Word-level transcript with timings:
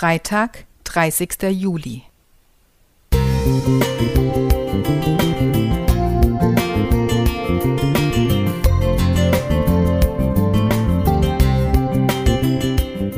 Freitag, 0.00 0.64
30. 0.84 1.42
Juli. 1.50 2.04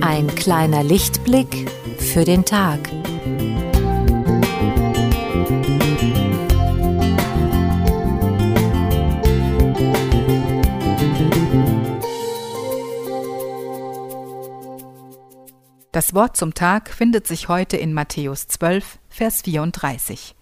Ein 0.01 0.27
kleiner 0.35 0.83
Lichtblick 0.83 1.71
für 1.99 2.25
den 2.25 2.45
Tag. 2.45 2.81
Das 15.93 16.15
Wort 16.15 16.39
zum 16.39 16.55
Tag 16.55 16.89
findet 16.89 17.27
sich 17.27 17.49
heute 17.49 17.77
in 17.77 17.93
Matthäus 17.93 18.49
12, 18.49 18.99
Vers 19.11 19.43
34. 19.43 20.35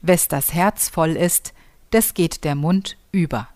Wes 0.00 0.28
das 0.28 0.54
Herz 0.54 0.88
voll 0.88 1.10
ist, 1.10 1.52
des 1.92 2.14
geht 2.14 2.42
der 2.42 2.54
Mund 2.54 2.96
über. 3.12 3.48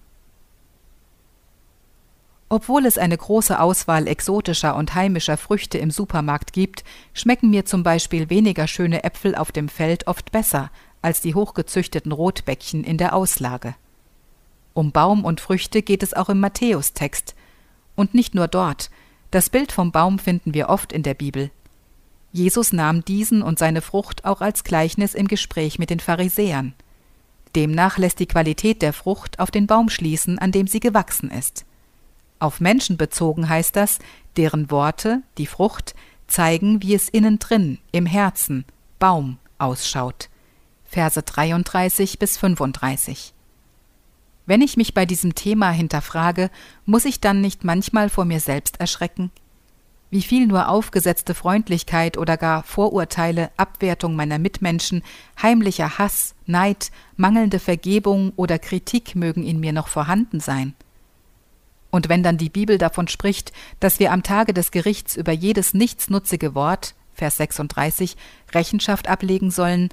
Obwohl 2.50 2.84
es 2.84 2.98
eine 2.98 3.16
große 3.16 3.58
Auswahl 3.58 4.06
exotischer 4.06 4.76
und 4.76 4.94
heimischer 4.94 5.38
Früchte 5.38 5.78
im 5.78 5.90
Supermarkt 5.90 6.52
gibt, 6.52 6.84
schmecken 7.14 7.48
mir 7.48 7.64
zum 7.64 7.82
Beispiel 7.82 8.28
weniger 8.28 8.66
schöne 8.66 9.02
Äpfel 9.02 9.36
auf 9.36 9.52
dem 9.52 9.70
Feld 9.70 10.08
oft 10.08 10.30
besser 10.30 10.70
als 11.00 11.22
die 11.22 11.34
hochgezüchteten 11.34 12.12
Rotbäckchen 12.12 12.84
in 12.84 12.98
der 12.98 13.14
Auslage. 13.14 13.76
Um 14.74 14.92
Baum 14.92 15.24
und 15.24 15.40
Früchte 15.40 15.80
geht 15.80 16.02
es 16.02 16.12
auch 16.12 16.28
im 16.28 16.38
Matthäustext. 16.40 17.34
Und 17.96 18.12
nicht 18.12 18.34
nur 18.34 18.46
dort, 18.46 18.90
das 19.30 19.50
Bild 19.50 19.72
vom 19.72 19.92
Baum 19.92 20.18
finden 20.18 20.54
wir 20.54 20.68
oft 20.68 20.92
in 20.92 21.02
der 21.02 21.14
Bibel. 21.14 21.50
Jesus 22.32 22.72
nahm 22.72 23.04
diesen 23.04 23.42
und 23.42 23.58
seine 23.58 23.82
Frucht 23.82 24.24
auch 24.24 24.40
als 24.40 24.64
Gleichnis 24.64 25.14
im 25.14 25.28
Gespräch 25.28 25.78
mit 25.78 25.90
den 25.90 26.00
Pharisäern. 26.00 26.74
Demnach 27.56 27.98
lässt 27.98 28.20
die 28.20 28.26
Qualität 28.26 28.82
der 28.82 28.92
Frucht 28.92 29.40
auf 29.40 29.50
den 29.50 29.66
Baum 29.66 29.88
schließen, 29.88 30.38
an 30.38 30.52
dem 30.52 30.66
sie 30.66 30.80
gewachsen 30.80 31.30
ist. 31.30 31.64
Auf 32.38 32.60
Menschen 32.60 32.96
bezogen 32.96 33.48
heißt 33.48 33.74
das, 33.74 33.98
deren 34.36 34.70
Worte, 34.70 35.22
die 35.36 35.46
Frucht, 35.46 35.94
zeigen, 36.28 36.82
wie 36.82 36.94
es 36.94 37.08
innen 37.08 37.38
drin, 37.40 37.78
im 37.90 38.06
Herzen, 38.06 38.64
Baum, 38.98 39.38
ausschaut. 39.58 40.28
Verse 40.84 41.22
33 41.22 42.18
bis 42.18 42.36
35. 42.38 43.34
Wenn 44.50 44.62
ich 44.62 44.76
mich 44.76 44.94
bei 44.94 45.06
diesem 45.06 45.36
Thema 45.36 45.70
hinterfrage, 45.70 46.50
muss 46.84 47.04
ich 47.04 47.20
dann 47.20 47.40
nicht 47.40 47.62
manchmal 47.62 48.08
vor 48.08 48.24
mir 48.24 48.40
selbst 48.40 48.80
erschrecken? 48.80 49.30
Wie 50.10 50.22
viel 50.22 50.48
nur 50.48 50.68
aufgesetzte 50.68 51.34
Freundlichkeit 51.34 52.18
oder 52.18 52.36
gar 52.36 52.64
Vorurteile, 52.64 53.52
Abwertung 53.56 54.16
meiner 54.16 54.40
Mitmenschen, 54.40 55.04
heimlicher 55.40 55.98
Hass, 55.98 56.34
Neid, 56.46 56.90
mangelnde 57.16 57.60
Vergebung 57.60 58.32
oder 58.34 58.58
Kritik 58.58 59.14
mögen 59.14 59.44
in 59.44 59.60
mir 59.60 59.72
noch 59.72 59.86
vorhanden 59.86 60.40
sein? 60.40 60.74
Und 61.92 62.08
wenn 62.08 62.24
dann 62.24 62.36
die 62.36 62.50
Bibel 62.50 62.76
davon 62.76 63.06
spricht, 63.06 63.52
dass 63.78 64.00
wir 64.00 64.10
am 64.10 64.24
Tage 64.24 64.52
des 64.52 64.72
Gerichts 64.72 65.14
über 65.14 65.30
jedes 65.30 65.74
nichtsnutzige 65.74 66.56
Wort, 66.56 66.96
Vers 67.14 67.36
36, 67.36 68.16
Rechenschaft 68.52 69.06
ablegen 69.06 69.52
sollen, 69.52 69.90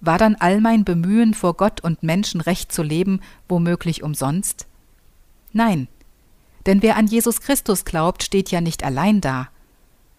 war 0.00 0.18
dann 0.18 0.36
all 0.36 0.60
mein 0.60 0.84
Bemühen, 0.84 1.34
vor 1.34 1.54
Gott 1.54 1.80
und 1.80 2.02
Menschen 2.02 2.40
recht 2.40 2.72
zu 2.72 2.82
leben, 2.82 3.20
womöglich 3.48 4.02
umsonst? 4.02 4.66
Nein, 5.52 5.88
denn 6.66 6.82
wer 6.82 6.96
an 6.96 7.06
Jesus 7.06 7.40
Christus 7.40 7.84
glaubt, 7.84 8.22
steht 8.22 8.50
ja 8.50 8.60
nicht 8.60 8.84
allein 8.84 9.20
da. 9.20 9.48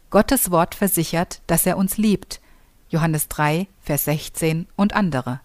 Gottes 0.09 0.49
Wort 0.49 0.73
versichert, 0.73 1.41
dass 1.45 1.66
er 1.66 1.77
uns 1.77 1.97
liebt. 1.97 2.41
Johannes 2.89 3.27
3, 3.27 3.67
Vers 3.81 4.05
16 4.05 4.67
und 4.75 4.95
andere. 4.95 5.41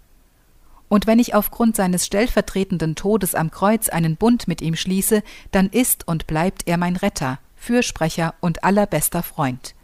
Und 0.88 1.06
wenn 1.06 1.18
ich 1.18 1.34
aufgrund 1.34 1.76
seines 1.76 2.06
stellvertretenden 2.06 2.94
Todes 2.94 3.34
am 3.34 3.50
Kreuz 3.50 3.88
einen 3.88 4.16
Bund 4.16 4.48
mit 4.48 4.62
ihm 4.62 4.76
schließe, 4.76 5.22
dann 5.50 5.68
ist 5.68 6.08
und 6.08 6.26
bleibt 6.26 6.66
er 6.66 6.78
mein 6.78 6.96
Retter, 6.96 7.38
Fürsprecher 7.56 8.34
und 8.40 8.64
allerbester 8.64 9.22
Freund. 9.22 9.74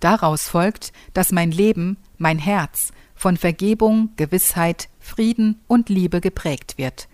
Daraus 0.00 0.48
folgt, 0.48 0.92
dass 1.14 1.32
mein 1.32 1.52
Leben, 1.52 1.96
mein 2.18 2.38
Herz, 2.38 2.92
von 3.20 3.36
Vergebung, 3.36 4.08
Gewissheit, 4.16 4.88
Frieden 4.98 5.60
und 5.66 5.90
Liebe 5.90 6.22
geprägt 6.22 6.78
wird. 6.78 7.06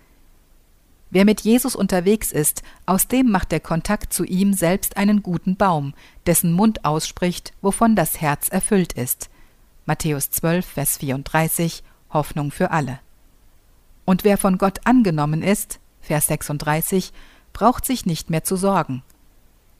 Wer 1.09 1.25
mit 1.25 1.41
Jesus 1.41 1.75
unterwegs 1.75 2.31
ist, 2.31 2.63
aus 2.85 3.09
dem 3.09 3.29
macht 3.29 3.51
der 3.51 3.59
Kontakt 3.59 4.13
zu 4.13 4.23
ihm 4.23 4.53
selbst 4.53 4.95
einen 4.95 5.21
guten 5.21 5.57
Baum, 5.57 5.93
dessen 6.25 6.53
Mund 6.53 6.85
ausspricht, 6.85 7.51
wovon 7.61 7.97
das 7.97 8.21
Herz 8.21 8.47
erfüllt 8.47 8.93
ist. 8.93 9.29
Matthäus 9.85 10.31
12, 10.31 10.65
Vers 10.65 10.97
34, 10.99 11.83
Hoffnung 12.13 12.51
für 12.51 12.71
alle. 12.71 12.99
Und 14.05 14.23
wer 14.23 14.37
von 14.37 14.57
Gott 14.57 14.79
angenommen 14.85 15.43
ist, 15.43 15.81
Vers 15.99 16.27
36, 16.27 17.11
braucht 17.51 17.85
sich 17.85 18.05
nicht 18.05 18.29
mehr 18.29 18.45
zu 18.45 18.55
sorgen. 18.55 19.03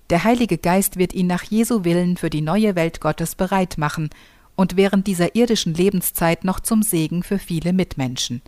Der 0.10 0.26
Heilige 0.26 0.58
Geist 0.58 0.98
wird 0.98 1.14
ihn 1.14 1.28
nach 1.28 1.44
Jesu 1.44 1.86
Willen 1.86 2.18
für 2.18 2.30
die 2.30 2.42
neue 2.42 2.76
Welt 2.76 3.00
Gottes 3.00 3.36
bereit 3.36 3.78
machen 3.78 4.10
und 4.58 4.76
während 4.76 5.08
dieser 5.08 5.36
irdischen 5.36 5.74
Lebenszeit 5.74 6.44
noch 6.44 6.60
zum 6.60 6.84
Segen 6.84 7.24
für 7.24 7.40
viele 7.40 7.72
Mitmenschen. 7.72 8.42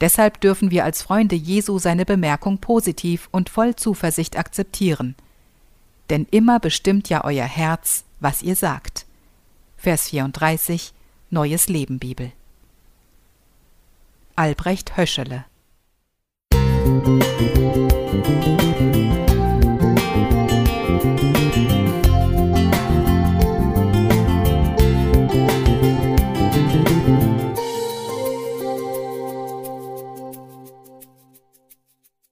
Deshalb 0.00 0.40
dürfen 0.40 0.72
wir 0.72 0.82
als 0.82 1.02
Freunde 1.02 1.36
Jesu 1.36 1.78
seine 1.78 2.06
Bemerkung 2.06 2.58
positiv 2.58 3.28
und 3.30 3.50
voll 3.50 3.76
Zuversicht 3.76 4.36
akzeptieren. 4.36 5.14
Denn 6.08 6.26
immer 6.30 6.58
bestimmt 6.58 7.08
ja 7.10 7.22
euer 7.22 7.44
Herz, 7.44 8.04
was 8.18 8.42
ihr 8.42 8.56
sagt. 8.56 9.04
Vers 9.76 10.08
34 10.08 10.92
Neues 11.28 11.68
Leben 11.68 11.98
Bibel. 11.98 12.32
Albrecht 14.34 14.96
Höschele 14.96 15.44
Musik 16.82 17.59